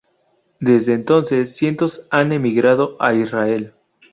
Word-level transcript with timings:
Desde 0.59 0.95
entonces 0.95 1.55
cientos 1.55 2.07
han 2.09 2.31
emigrado 2.31 2.97
a 2.99 3.13
Israel. 3.13 3.75